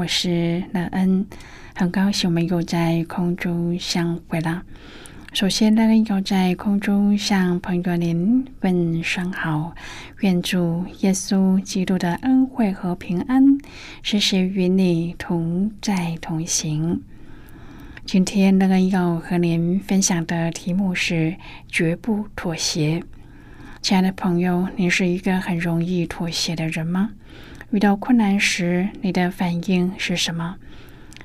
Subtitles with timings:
[0.00, 1.26] 我是乐恩。
[1.74, 4.62] 很高兴我们又在空中相会了。
[5.34, 9.74] 首先，呢，要在空中向朋友您问声好，
[10.20, 13.58] 愿主耶稣基督的恩惠和平安
[14.02, 17.02] 时时与你同在同行。
[18.06, 21.36] 今天，呢，要和您分享的题目是
[21.68, 23.02] 绝不妥协。
[23.82, 27.10] 亲爱的朋友，你是一个很容易妥协的人吗？
[27.70, 30.56] 遇到困难时，你的反应是什么？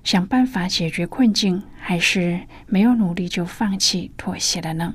[0.03, 4.93] 想办法解决困境，还是没有努力就放弃妥协了呢？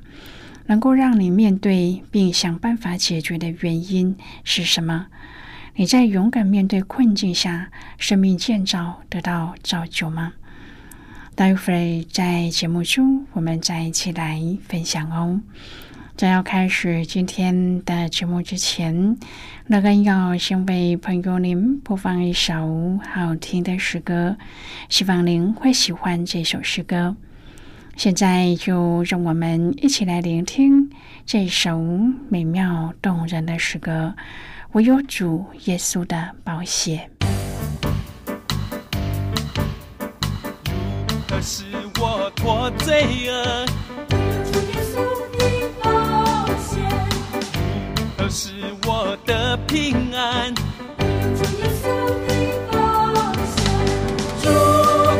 [0.66, 5.08] 能够让你面对并想办法解决的原因是什么？
[5.74, 10.34] 你在勇敢面对困境下，生命建造得到造就吗？
[11.34, 15.40] 待会儿在节目中，我们再一起来分享哦。
[16.16, 19.16] 在要开始今天的节目之前，
[19.68, 24.36] 乐恩要先为朋友您播放一首好听的诗歌，
[24.90, 27.16] 希望您会喜欢这首诗歌。
[27.96, 30.90] 现在就让我们一起来聆听
[31.24, 31.78] 这首
[32.28, 34.14] 美妙动人的诗歌。
[34.72, 37.08] 我有主耶稣的宝血。
[41.26, 41.64] 可是
[41.98, 43.66] 我脱罪恶。
[48.32, 48.52] 是
[48.86, 50.54] 我的平安。
[54.40, 54.48] 主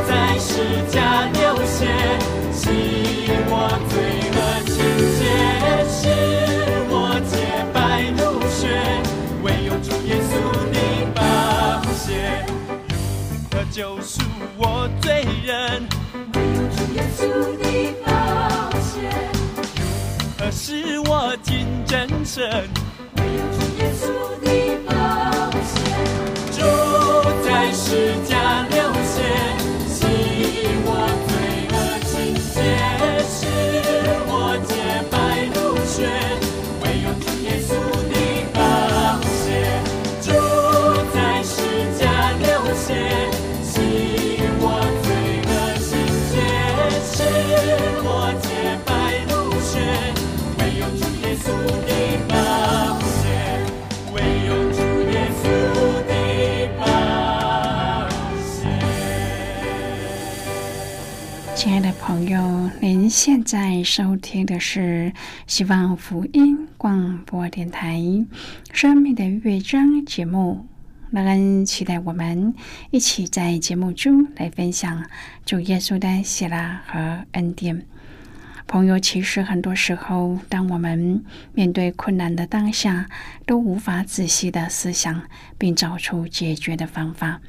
[0.06, 0.62] 在世
[0.92, 1.88] 家流血，
[2.52, 2.70] 洗
[3.48, 3.98] 我罪
[4.32, 4.78] 恶清
[5.18, 5.20] 洁，
[5.90, 5.98] 使
[6.88, 6.94] 我
[7.28, 7.34] 洁
[7.74, 8.62] 白如雪。
[9.42, 10.32] 唯有主耶稣
[10.70, 10.78] 的
[11.12, 11.18] 宝
[11.92, 12.46] 血，
[13.34, 14.22] 如何救赎
[14.56, 15.82] 我罪人？
[16.34, 17.20] 唯有主耶稣
[17.58, 17.64] 的
[18.06, 18.08] 宝
[18.80, 19.10] 血，
[20.38, 22.70] 如何使我进真神？
[23.30, 23.59] 耶
[62.82, 65.12] 您现在收听的是
[65.46, 67.98] 希望福音广播电台
[68.72, 70.66] 《生命的乐章》节目。
[71.10, 72.54] 乐恩期待我们
[72.90, 75.04] 一起在节目中来分享
[75.44, 77.84] 主耶稣的喜乐和恩典。
[78.66, 83.10] 朋友，其实很多时候，当我们面对困难的当下，
[83.44, 85.24] 都无法仔细的思想
[85.58, 87.42] 并找出解决的方法。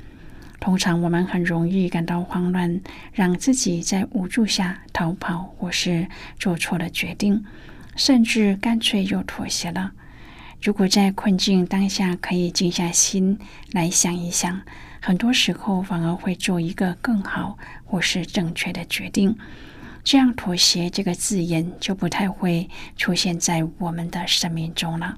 [0.62, 2.80] 通常我们很容易感到慌乱，
[3.12, 6.08] 让自己在无助下逃跑，或是
[6.38, 7.44] 做错了决定，
[7.96, 9.92] 甚至干脆又妥协了。
[10.62, 13.40] 如果在困境当下可以静下心
[13.72, 14.62] 来想一想，
[15.02, 19.36] 很多时候反而会做一个更好或是正确的决定。
[20.04, 25.18] 这样妥协这个字眼就不太会出现在我们的生命中了。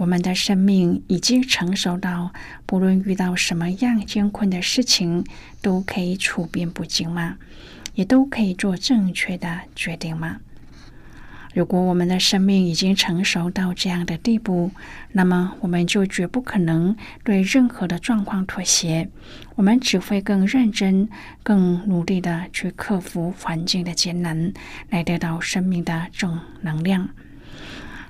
[0.00, 2.32] 我们的生命已经成熟到，
[2.64, 5.22] 不论遇到什么样艰困的事情，
[5.60, 7.36] 都可以处变不惊吗？
[7.94, 10.38] 也都可以做正确的决定吗？
[11.52, 14.70] 如果我们的生命已经成熟到这样的地步，
[15.12, 19.06] 那么我们就绝不可能对任何的状况妥协。
[19.56, 21.10] 我们只会更认真、
[21.42, 24.54] 更努力的去克服环境的艰难，
[24.88, 27.10] 来得到生命的正能量。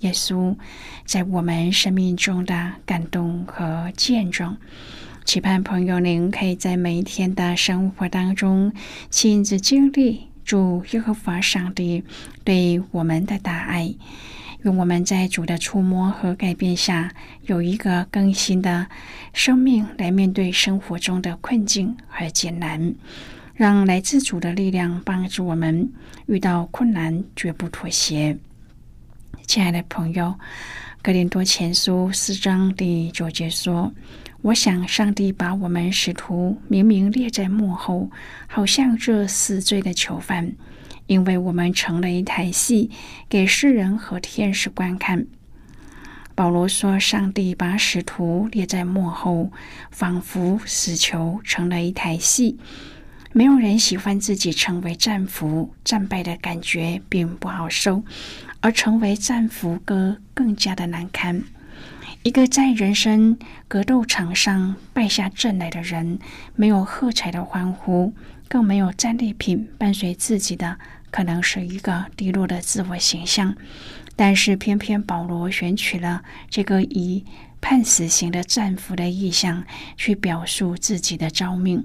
[0.00, 0.56] 耶稣
[1.04, 4.56] 在我们生命中的感动和见证。
[5.24, 8.72] 期盼朋友您可以在每一天的生活当中
[9.10, 12.02] 亲自经历主耶和华上帝
[12.42, 13.94] 对我们的大爱。
[14.62, 17.12] 用我们在主的触摸和改变下，
[17.46, 18.88] 有一个更新的
[19.32, 22.94] 生命来面对生活中的困境和艰难，
[23.54, 25.90] 让来自主的力量帮助我们
[26.26, 28.36] 遇到困难绝不妥协。
[29.50, 30.26] 亲爱的朋友，
[31.02, 33.92] 《格林多前书》四章第九节说
[34.42, 38.12] ：“我想上帝把我们使徒明明列在幕后，
[38.46, 40.52] 好像这死罪的囚犯。”
[41.08, 42.92] 因为我们成了一台戏，
[43.28, 45.26] 给世人和天使观看。
[46.36, 49.50] 保罗说：“上帝把使徒列在幕后，
[49.90, 52.56] 仿佛死囚成了一台戏。
[53.32, 58.02] 没有人喜欢自己成为战俘，战败的感觉并不好受，
[58.60, 61.42] 而成为战俘哥更加的难堪。
[62.22, 63.38] 一个在人生
[63.68, 66.18] 格斗场上败下阵来的人，
[66.54, 68.12] 没有喝彩的欢呼，
[68.48, 70.78] 更没有战利品伴随自己的。”
[71.12, 73.56] 可能是一个低落的自我形象，
[74.14, 77.24] 但是偏偏保罗选取了这个以
[77.60, 79.64] 判死刑的战俘的意象
[79.96, 81.84] 去表述自己的招命，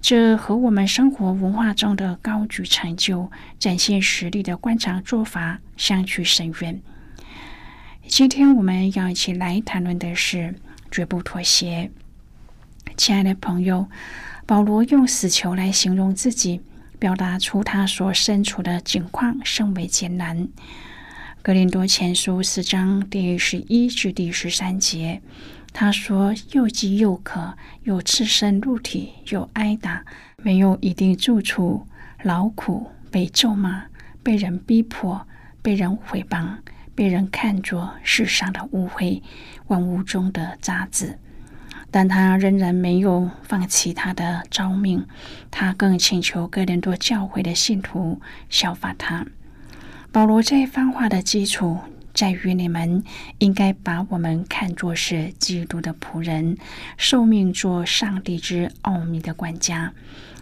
[0.00, 6.80] 这和我们生活文化中的高举成就、展现实力的官场做法相去甚远。
[8.06, 10.54] 今天我们要一起来谈论的是
[10.90, 11.90] 绝不妥协。
[12.96, 13.88] 亲爱的朋友，
[14.46, 16.60] 保罗用死囚来形容自己。
[16.96, 20.48] 表达出他所身处的境况甚为艰难。
[21.42, 25.20] 格林多前书四章第十一至第十三节，
[25.74, 30.04] 他说：“又饥又渴，又赤身露体，又挨打，
[30.36, 31.84] 没有一定住处，
[32.22, 33.86] 劳苦，被咒骂，
[34.22, 35.26] 被人逼迫，
[35.60, 36.58] 被人毁谤，
[36.94, 39.20] 被人看作世上的污秽，
[39.66, 41.18] 万物中的渣滓。”
[41.90, 45.04] 但他仍然没有放弃他的召命，
[45.50, 49.26] 他更请求哥林多教会的信徒效法他。
[50.12, 51.78] 保罗这一番话的基础
[52.14, 53.02] 在于，你们
[53.38, 56.56] 应该把我们看作是基督的仆人，
[56.96, 59.92] 受命做上帝之奥秘的管家。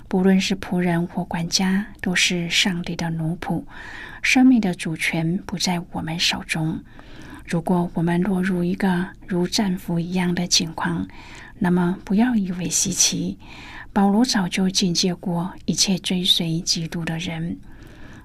[0.06, 3.64] 不论是仆人或管家，都是上帝的奴仆，
[4.20, 6.78] 生命的主权不在我们手中。
[7.46, 11.08] 如果我们落入一个如战俘一样的境况，
[11.58, 13.38] 那么不要以为稀奇。
[13.94, 17.58] 保罗早就警戒过一切追随基督的人。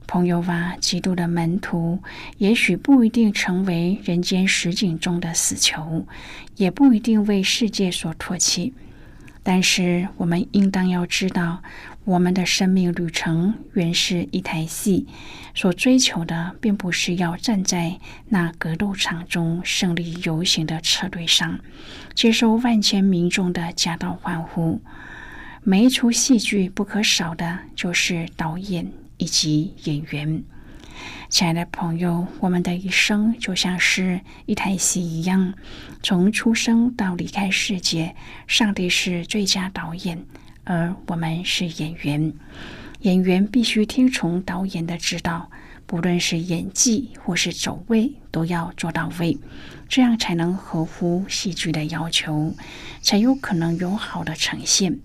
[0.07, 1.99] 朋友啊，基督的门徒
[2.37, 6.07] 也许不一定成为人间实景中的死囚，
[6.55, 8.73] 也不一定为世界所唾弃。
[9.43, 11.61] 但是我们应当要知道。
[12.05, 15.05] 我们的生命旅程原是一台戏，
[15.53, 21.59] 所追求的并不是要站在那格斗场中胜利游行的车队上，
[22.15, 24.81] 接受万千民众的夹道欢呼。
[25.63, 30.43] 每一出戏剧不可少的就是导演以及演员。
[31.29, 35.53] 亲爱的朋友，我们的一生就像是一台戏一样，
[36.01, 38.15] 从出生到离开世界，
[38.47, 40.25] 上帝是最佳导演。
[40.63, 42.33] 而我们是演员，
[43.01, 45.49] 演员必须听从导演的指导，
[45.85, 49.37] 不论是演技或是走位，都要做到位，
[49.87, 52.53] 这样才能合乎戏剧的要求，
[53.01, 54.99] 才有可能有好的呈现。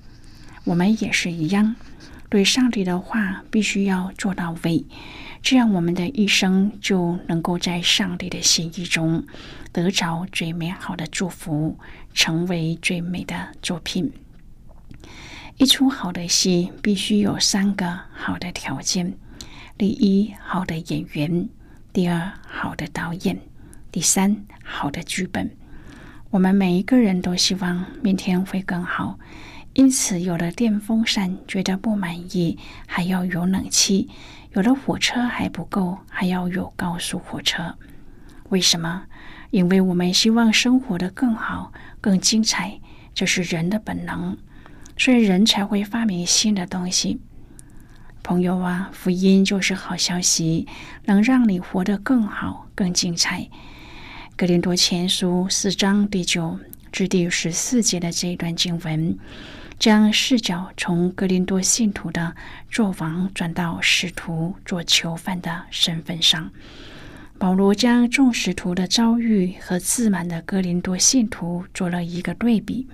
[0.64, 1.76] 我们也是一样，
[2.32, 4.86] 对上帝的话必须要做到位，
[5.42, 9.22] 这样我们的一生就能够在上帝的心意中
[9.70, 11.78] 得着最美好的祝福，
[12.14, 14.10] 成为最美的作品。
[15.58, 19.12] 一出好的戏必须有三个好的条件：
[19.76, 21.48] 第一，好的演员；
[21.92, 23.36] 第二，好的导演；
[23.90, 25.54] 第三，好的剧本。
[26.30, 29.18] 我们每一个人都希望明天会更好，
[29.74, 34.06] 因此有了电风扇觉得不满意，还要有冷气；
[34.52, 37.74] 有了火车还不够，还要有高速火车。
[38.50, 39.04] 为什么？
[39.50, 42.80] 因为我们希望生活的更好、更精彩，
[43.14, 44.36] 这是人的本能，
[44.98, 47.20] 所以人才会发明新的东西。
[48.22, 50.68] 朋友啊，福音就是好消息，
[51.06, 53.48] 能让你活得更好、更精彩。
[54.36, 56.58] 格林多前书四章第九
[56.90, 59.18] 至第十四节的这一段经文。
[59.82, 62.36] 将视角从格林多信徒的
[62.70, 66.52] 作王转到使徒做囚犯的身份上。
[67.36, 72.86] 保罗将众使徒的遭遇和自满的格林多信徒做了一个对比。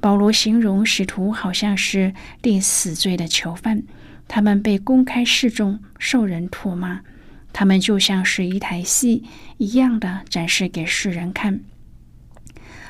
[0.00, 3.82] 保罗形容使徒好像是定死罪的囚犯，
[4.28, 7.00] 他们被公开示众，受人唾骂，
[7.52, 9.24] 他们就像是一台戏
[9.56, 11.62] 一样的展示给世人看。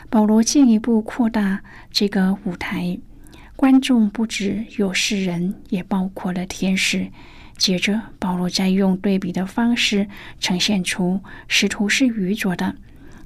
[0.08, 2.98] 保罗进一步扩大这个舞台，
[3.56, 7.08] 观众不止有世人，也包括了天使。
[7.56, 10.06] 接着，保罗再用对比的方式
[10.38, 12.76] 呈现出使徒是愚拙的，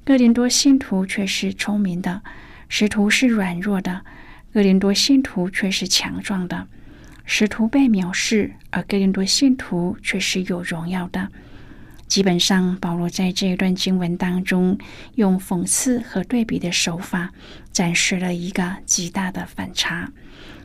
[0.05, 2.23] 哥林多信徒却是聪明的；
[2.69, 4.03] 使徒是软弱的，
[4.53, 6.67] 哥林多信徒却是强壮的；
[7.25, 11.29] 使徒被藐视，而哥林多信徒却是有荣耀的。
[12.11, 14.77] 基本上，保罗在这一段经文当中，
[15.15, 17.33] 用讽刺和对比的手法，
[17.71, 20.13] 展示了一个极大的反差。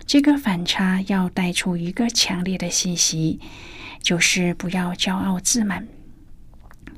[0.08, 3.40] 这个反差要带出一个强烈的信息，
[4.02, 5.88] 就是不要骄傲自满。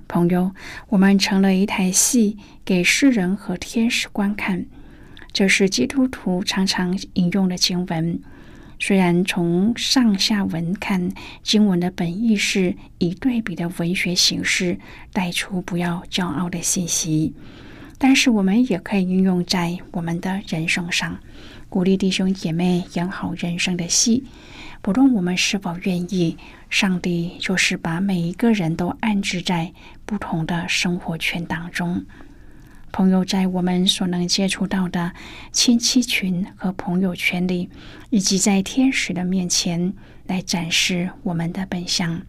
[0.08, 0.54] 朋友，
[0.88, 4.66] 我们成了一台戏，给世人和天使观看。
[5.34, 8.22] 这是基督徒常常引用的经文。
[8.80, 14.80] 虽然从上下文看，经文的本意是以对比的文学形式
[15.12, 17.34] 带出不要骄傲的信息，
[17.98, 21.20] 但是我们也可以运用在我们的人生上，
[21.70, 24.24] 鼓励弟兄姐妹演好人生的戏。
[24.84, 26.38] 不论我们是否愿意，
[26.70, 29.74] 上帝就是把每一个人都安置在
[30.06, 32.06] 不同的生活圈当中。
[32.92, 35.12] 朋友在我们所能接触到的
[35.52, 37.70] 亲戚群和朋友圈里，
[38.10, 39.94] 以及在天使的面前
[40.26, 42.22] 来展示我们的本相。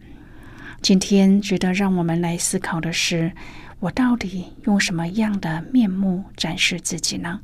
[0.81, 3.31] 今天值得让我们来思考的是：
[3.79, 7.39] 我到底用什么样的面目展示自己呢？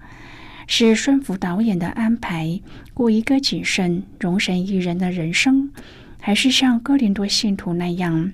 [0.67, 2.59] 是顺服导演的安排，
[2.93, 5.71] 过一个谨慎、容神一人的人生，
[6.19, 8.31] 还是像哥林多信徒那样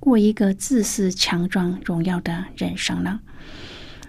[0.00, 3.20] 过一个自私、强壮、荣耀的人生呢？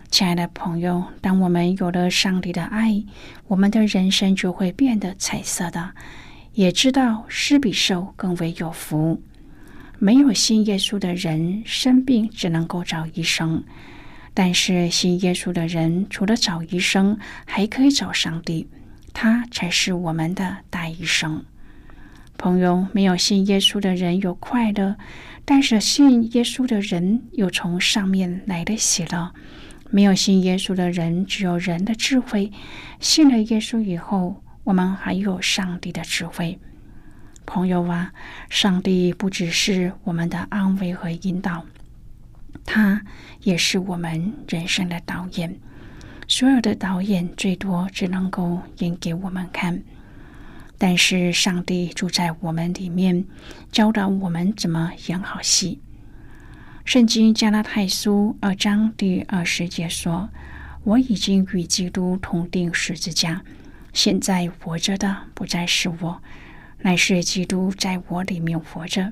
[0.10, 3.04] 亲爱的朋友，当我们有了上帝的爱，
[3.48, 5.92] 我们的人生就会变得彩色的。
[6.54, 9.22] 也知道施比受更为有福。
[10.00, 13.64] 没有信耶稣的人生病只能够找医生，
[14.34, 18.68] 但是信耶稣的人除了找医生，还可以找上帝，
[19.14, 21.44] 他才是我们的大医生。
[22.38, 24.96] 朋友，没有信耶稣的人有快乐，
[25.46, 29.34] 但是信耶稣的人有从上面来的喜乐。
[29.90, 32.52] 没有信耶稣的人，只有人的智慧；
[33.00, 36.60] 信了耶稣以后，我们还有上帝的智慧。
[37.46, 38.12] 朋友啊，
[38.50, 41.66] 上帝不只是我们的安慰和引导，
[42.66, 43.02] 他
[43.44, 45.58] 也是我们人生的导演。
[46.28, 49.82] 所有的导演最多只能够演给我们看，
[50.78, 53.24] 但是上帝住在我们里面，
[53.72, 55.80] 教导我们怎么演好戏。
[56.88, 60.30] 圣经加拉太书二章第二十节说
[60.86, 63.42] ：“我已经与基督同定十字架，
[63.92, 66.24] 现在活着的不再是我，
[66.84, 69.12] 乃是基督在我里面活着，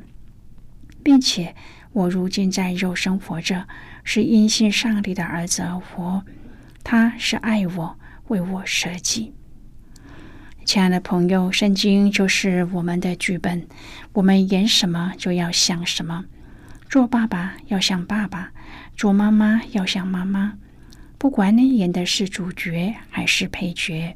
[1.03, 1.53] 并且
[1.91, 3.67] 我如今在肉身活着，
[4.05, 6.23] 是因信上帝的儿子而活。
[6.81, 9.33] 他是爱我，为我舍己。”
[10.63, 13.67] 亲爱的朋友，圣经就是我们的剧本，
[14.13, 16.23] 我们演什么就要想什么。
[16.89, 18.51] 做爸爸要像爸爸，
[18.95, 20.53] 做妈妈要像妈妈。
[21.17, 24.15] 不管你演的是主角还是配角，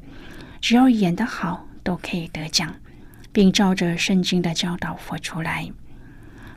[0.60, 2.74] 只要演得好，都可以得奖，
[3.32, 5.70] 并照着圣经的教导活出来。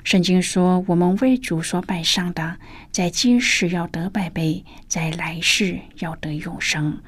[0.04, 2.58] 圣经说：“我们为主所摆上的，
[2.92, 7.02] 在今世要得百倍，在来世要得永生。”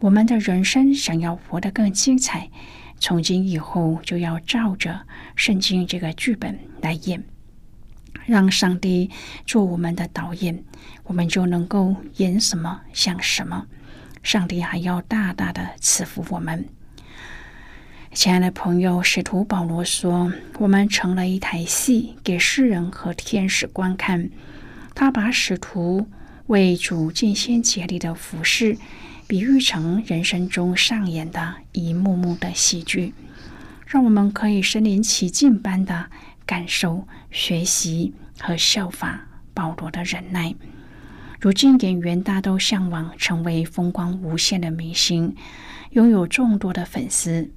[0.00, 2.48] 我们的人生想要活得更精彩，
[3.00, 5.00] 从今以后就要照着
[5.34, 7.24] 圣经这个剧本来演。
[8.26, 9.10] 让上帝
[9.46, 10.62] 做我们的导演，
[11.04, 13.66] 我们就能够演什么像什么。
[14.22, 16.66] 上帝还要大大的赐福我们。
[18.12, 24.30] 亲爱的朋友，使徒保罗说：“我们成了一台戏，给世人和天使观看。”
[24.94, 26.08] 他把使徒
[26.46, 28.76] 为主尽心竭力的服侍，
[29.28, 33.14] 比喻成人生中上演的一幕幕的戏剧，
[33.86, 36.10] 让我们可以身临其境般的
[36.44, 40.54] 感受、学习和效法保罗的忍耐。
[41.40, 45.36] 如今，演员大都向往成为风光无限的明星，
[45.90, 47.50] 拥有众多的粉丝。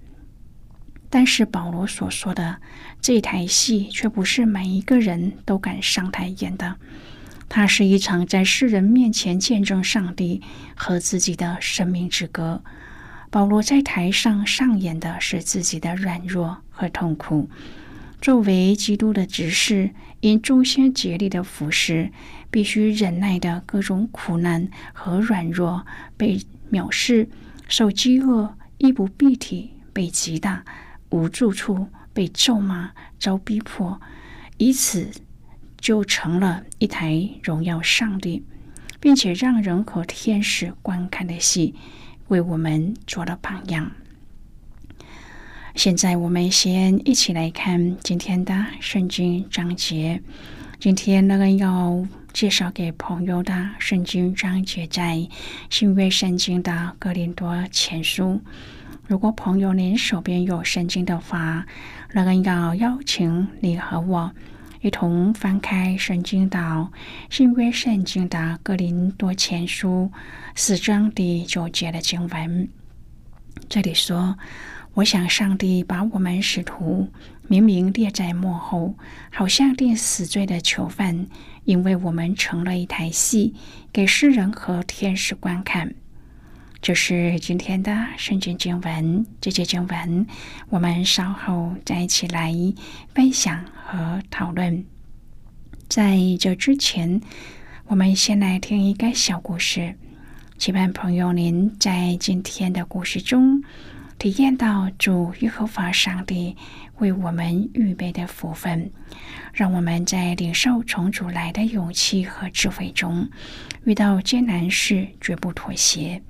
[1.09, 2.61] 但是，保罗所说的
[3.01, 6.77] 这台戏，却不是每一个人都敢上台演的。
[7.49, 10.41] 它是一场在世人面前见证上帝
[10.75, 12.63] 和自己的生命之歌。
[13.29, 17.49] 保罗在台上上演的是自己的软弱和痛苦。
[18.21, 22.11] 作为基督的执事，因忠心竭力的服侍，
[22.51, 26.39] 必须忍耐的各种苦难和软弱，被
[26.71, 27.27] 藐视、
[27.67, 30.63] 受饥饿、衣不蔽体、被击打、
[31.09, 33.99] 无住处、被咒骂、遭逼迫，
[34.57, 35.09] 以此
[35.79, 38.45] 就成了一台荣耀上帝，
[38.99, 41.73] 并且让人和天使观看的戏，
[42.27, 43.91] 为我们做了榜样。
[45.75, 50.21] 现在我们先一起来看今天的圣经章节。
[50.79, 55.25] 今天那个要介绍给朋友的圣经章节在
[55.69, 58.41] 新约圣经的哥林多前书。
[59.07, 61.65] 如果朋友您手边有圣经的话，
[62.11, 64.31] 那个要邀请你和我
[64.81, 66.91] 一同翻开圣经到
[67.29, 70.11] 新约圣经的哥林多前书
[70.53, 72.67] 四章第九节的经文。
[73.69, 74.37] 这里说。
[74.93, 77.07] 我想，上帝把我们使徒
[77.47, 78.95] 明明列在幕后，
[79.31, 81.27] 好像定死罪的囚犯，
[81.63, 83.53] 因为我们成了一台戏，
[83.93, 85.93] 给世人和天使观看。
[86.81, 90.27] 这是今天的圣经经文，这节经文
[90.69, 92.53] 我们稍后再一起来
[93.13, 94.83] 分享和讨论。
[95.87, 97.21] 在这之前，
[97.85, 99.95] 我们先来听一个小故事，
[100.57, 103.63] 期盼朋友您在今天的故事中。
[104.21, 106.55] 体验到主耶和华上帝
[106.99, 108.91] 为我们预备的福分，
[109.51, 113.27] 让我们在领受从主来的勇气和智慧中，
[113.83, 116.21] 遇到艰难事绝不妥协。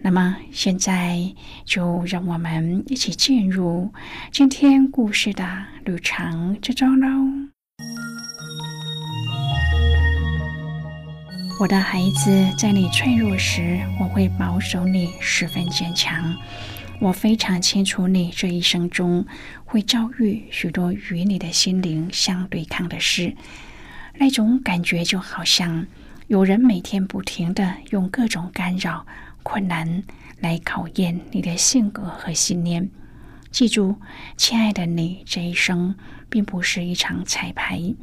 [0.00, 1.32] 那么，现在
[1.64, 3.92] 就让我们一起进入
[4.32, 7.06] 今天故事的旅程之中喽。
[11.60, 16.34] 我的孩子，在你脆弱时，我会保守你十分坚强。
[17.00, 19.26] 我非常清楚，你这一生中
[19.64, 23.34] 会遭遇许多与你的心灵相对抗的事。
[24.16, 25.86] 那种感觉就好像
[26.28, 29.06] 有人每天不停的用各种干扰、
[29.42, 30.02] 困难
[30.40, 32.88] 来考验你的性格和信念。
[33.50, 33.96] 记住，
[34.36, 35.94] 亲爱的你，这一生
[36.30, 37.94] 并不是一场彩排，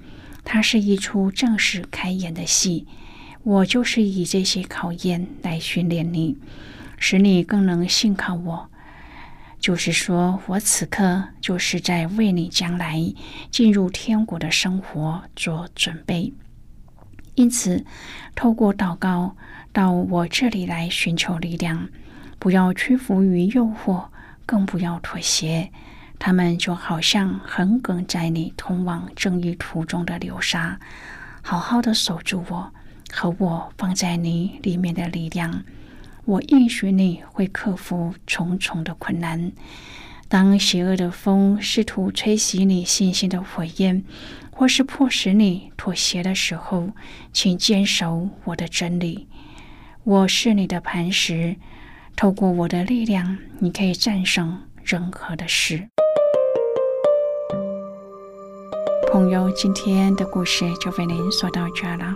[0.43, 2.85] 它是一出正式开演的戏。
[3.43, 6.37] 我就是以这些考验来训练你，
[6.97, 8.70] 使你更能信靠我。
[9.61, 12.99] 就是说，我此刻就是在为你将来
[13.51, 16.33] 进入天国的生活做准备。
[17.35, 17.85] 因此，
[18.35, 19.37] 透过祷告
[19.71, 21.87] 到我这里来寻求力量，
[22.39, 24.07] 不要屈服于诱惑，
[24.47, 25.71] 更不要妥协。
[26.17, 30.79] 他们就好像横亘在你通往正义途中的流沙，
[31.43, 32.73] 好好的守住我
[33.11, 35.63] 和我放在你里面的力量。
[36.31, 39.51] 我应许你会克服重重的困难。
[40.29, 44.05] 当邪恶的风试图吹熄你信心的火焰，
[44.49, 46.91] 或是迫使你妥协的时候，
[47.33, 49.27] 请坚守我的真理。
[50.05, 51.57] 我是你的磐石，
[52.15, 55.89] 透过我的力量，你可以战胜任何的事。
[59.11, 62.15] 朋友，今天的故事就为您说到这了。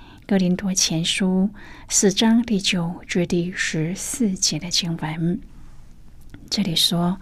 [0.31, 1.49] 哥林多前书》
[1.89, 5.41] 四章第九至第十四节的经文，
[6.49, 7.19] 这里说：“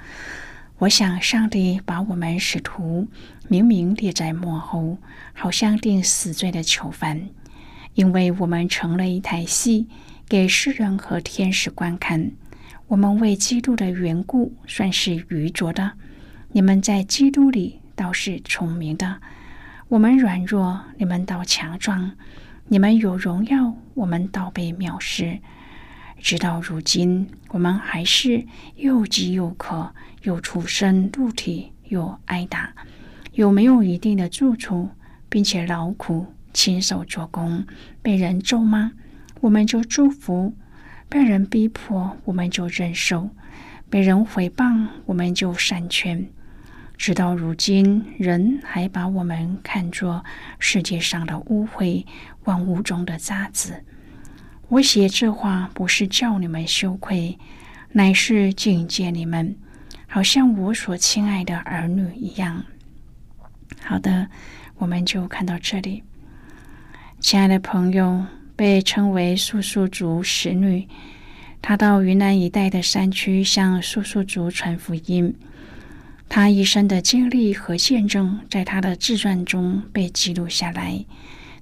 [0.78, 3.08] 我想上帝把我们使徒
[3.48, 5.00] 明明列在幕后，
[5.34, 7.30] 好像定死罪的囚犯，
[7.95, 9.88] 因为我们成了一台戏，
[10.28, 12.34] 给世人和天使观看。
[12.89, 15.93] 我们为基督的缘故算是愚拙的，
[16.52, 19.19] 你们在基督里倒是聪明的。
[19.88, 22.12] 我们软弱，你们倒强壮。”
[22.71, 25.39] 你们有荣耀，我们倒被藐视。
[26.19, 32.71] 直到如今，我们还是又饥又渴，又出生入体，又挨打。
[33.34, 34.88] 有没有一定的住处，
[35.29, 37.65] 并且劳苦亲手做工，
[38.03, 38.91] 被人咒骂，
[39.41, 40.53] 我们就祝福；
[41.10, 43.32] 被人逼迫，我们就忍受；
[43.89, 46.29] 被人诽谤，我们就善劝。
[47.00, 50.22] 直到如今，人还把我们看作
[50.60, 52.06] 世界上的污秽，
[52.44, 53.82] 万物中的渣滓。
[54.68, 57.40] 我写这话不是叫你们羞愧，
[57.94, 59.56] 乃是警戒你们，
[60.08, 62.66] 好像我所亲爱的儿女一样。
[63.82, 64.28] 好的，
[64.76, 66.04] 我们就看到这里。
[67.22, 68.26] 亲爱的朋友，
[68.58, 70.86] 被称为素素族使女，
[71.62, 75.34] 她到云南一带的山区向素素族传福音。
[76.30, 81.04] 他一生的经历和见证，在他的自传中被记录下来。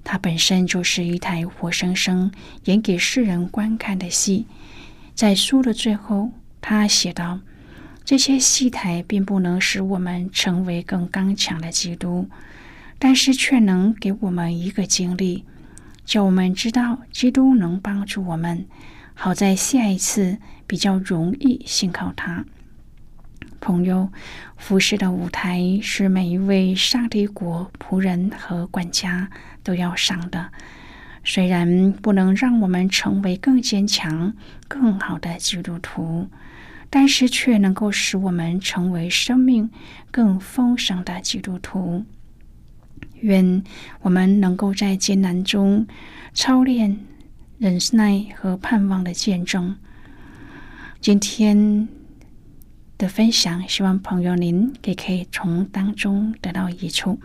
[0.04, 2.30] 他本身就是一台活生生
[2.64, 4.46] 演给世人观看的戏。
[5.14, 7.40] 在书的最后，他写道
[8.04, 12.28] ：“这些戏台并不能使我们成为更刚强的基督，
[12.98, 15.44] 但是却能给我们一个经历，
[16.04, 18.66] 叫我们知道基督能帮助我们，
[19.14, 22.44] 好在下一次比较容易信靠他。”
[23.60, 24.10] 朋友，
[24.56, 29.28] 服饰的舞台是每一位上帝国仆人和管家
[29.62, 30.50] 都要上的。
[31.24, 34.32] 虽然不能让我们成为更坚强、
[34.66, 36.28] 更好的基督徒，
[36.88, 39.68] 但是却能够使我们成为生命
[40.10, 42.04] 更丰盛的基督徒。
[43.20, 43.62] 愿
[44.02, 45.86] 我们能够在艰难中
[46.32, 46.98] 操练
[47.58, 49.76] 忍耐和盼望的见证。
[51.00, 51.88] 今天。
[52.98, 57.20] 的分享，希望朋友您也可以从当中得到益处。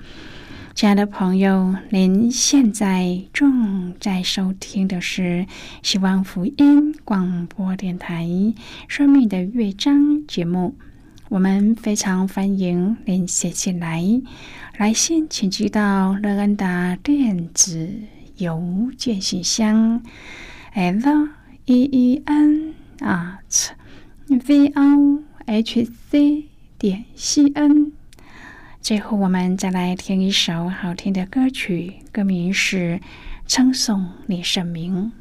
[0.75, 5.47] 亲爱的朋友，您现在正在收听的是
[5.81, 8.23] 希望福音广播电台
[8.87, 9.95] 《生命的乐章》
[10.27, 10.75] 节目。
[11.29, 14.03] 我们非常欢迎您写信来，
[14.77, 17.89] 来信请寄到乐安达电子
[18.37, 20.03] 邮件信箱
[20.73, 21.29] ：l
[21.65, 23.69] e e n at
[24.27, 25.23] v o。
[25.45, 26.45] H c
[26.77, 27.91] 点 c n。
[28.81, 32.99] 最后，我们再来听一首好听的歌曲，歌名是
[33.47, 35.11] 《称颂李圣名》。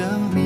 [0.00, 0.40] 生命，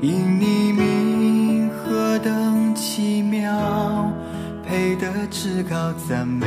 [0.00, 4.12] 因你名何等奇妙，
[4.64, 6.37] 配得至高赞美。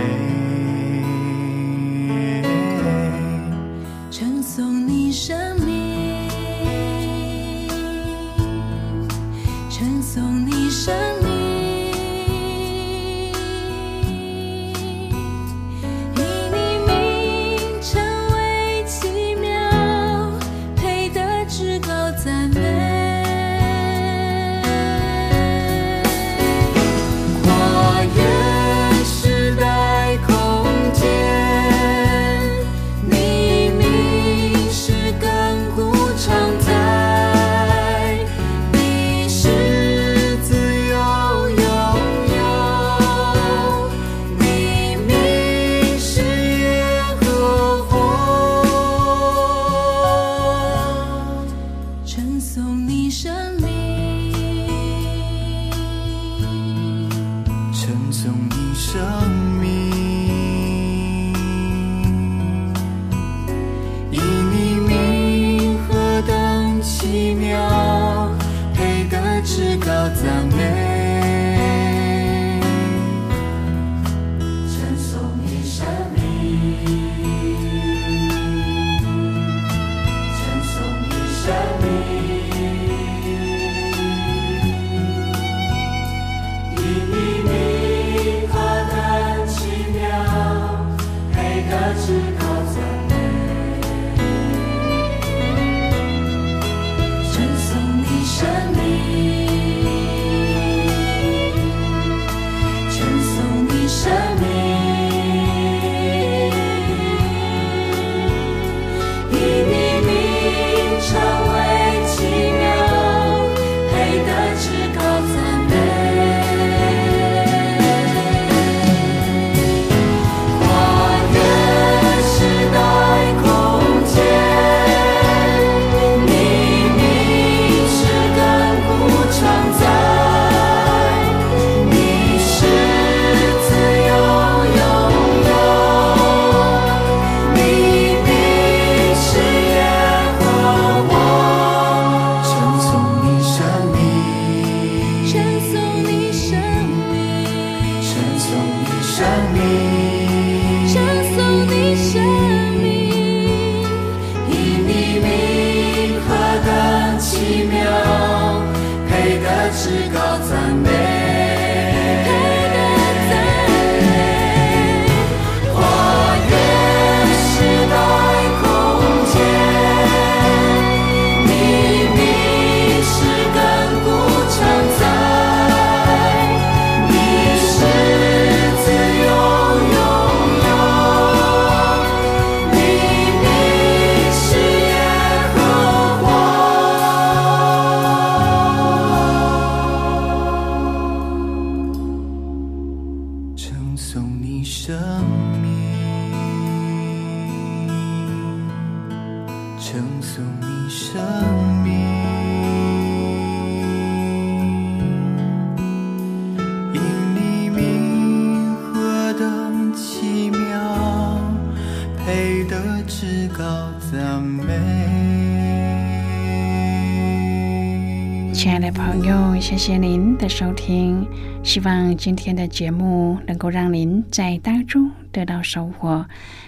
[219.82, 221.28] 谢您的收听。
[221.64, 226.24] 希望今天的节目能够让您在当中得到收获，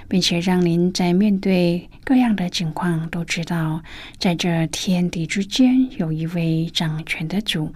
[0.08, 3.84] 并且让您在面对各样的情况都知道，
[4.18, 7.72] 在这天地之间有一位掌权的主，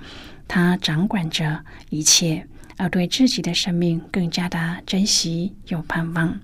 [0.47, 2.47] 他掌管着一切，
[2.77, 6.39] 而对自己的生命更加的珍惜有盼望。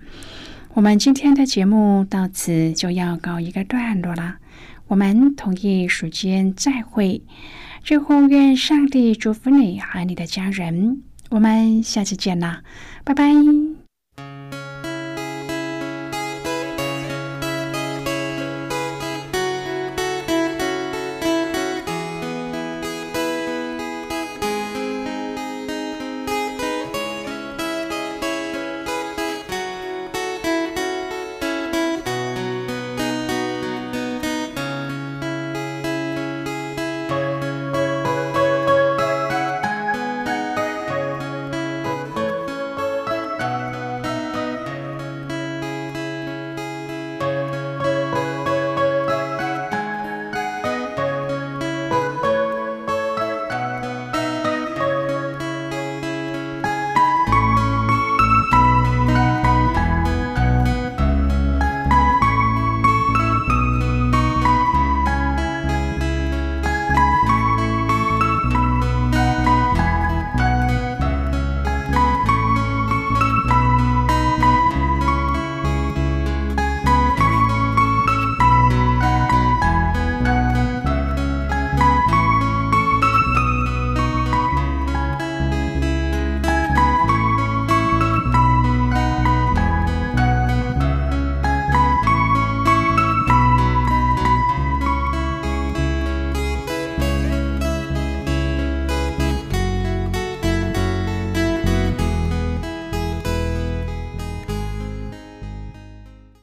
[0.75, 4.37] 我们今天的节目到此就要告一个段落啦。
[4.85, 7.23] 我们同一时间再会。
[7.83, 11.03] 最后，愿上帝祝福你和你的家人。
[11.29, 12.63] 我们下次见啦，
[13.03, 13.33] 拜拜。